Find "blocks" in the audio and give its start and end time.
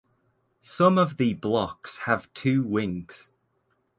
1.35-1.97